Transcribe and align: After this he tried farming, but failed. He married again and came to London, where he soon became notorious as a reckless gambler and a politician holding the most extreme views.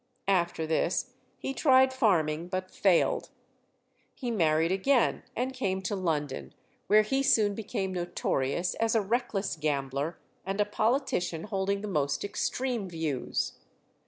After 0.33 0.65
this 0.65 1.13
he 1.37 1.53
tried 1.53 1.93
farming, 1.93 2.47
but 2.47 2.71
failed. 2.71 3.29
He 4.15 4.31
married 4.31 4.71
again 4.71 5.21
and 5.35 5.53
came 5.53 5.79
to 5.83 5.95
London, 5.95 6.55
where 6.87 7.03
he 7.03 7.21
soon 7.21 7.53
became 7.53 7.93
notorious 7.93 8.73
as 8.73 8.95
a 8.95 9.01
reckless 9.03 9.55
gambler 9.55 10.17
and 10.43 10.59
a 10.59 10.65
politician 10.65 11.43
holding 11.43 11.81
the 11.81 11.87
most 11.87 12.23
extreme 12.23 12.89
views. 12.89 13.59